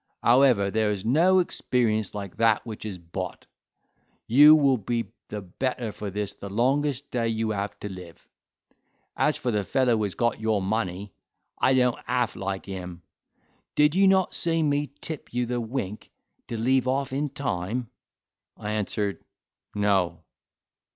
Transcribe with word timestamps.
However, 0.23 0.71
there 0.71 0.89
is 0.89 1.05
no 1.05 1.37
experience 1.37 2.15
like 2.15 2.37
that 2.37 2.65
which 2.65 2.85
is 2.85 2.97
bought; 2.97 3.45
you 4.25 4.55
will 4.55 4.79
be 4.79 5.11
the 5.27 5.41
better 5.43 5.91
for 5.91 6.09
this 6.09 6.33
the 6.33 6.49
longest 6.49 7.11
day 7.11 7.27
you 7.27 7.51
have 7.51 7.79
to 7.81 7.87
live. 7.89 8.27
As 9.15 9.37
for 9.37 9.51
the 9.51 9.63
fellow 9.63 9.95
who 9.97 10.01
has 10.01 10.15
got 10.15 10.39
your 10.39 10.59
money, 10.59 11.13
I 11.59 11.75
don't 11.75 11.99
half 12.07 12.35
like 12.35 12.65
him. 12.65 13.03
Did 13.75 13.93
not 13.95 14.29
you 14.29 14.33
see 14.35 14.63
me 14.63 14.91
tip 15.01 15.31
you 15.35 15.45
the 15.45 15.61
wink 15.61 16.09
to 16.47 16.57
leave 16.57 16.87
off 16.87 17.13
in 17.13 17.29
time?" 17.29 17.91
I 18.57 18.71
answered, 18.71 19.23
"No." 19.75 20.23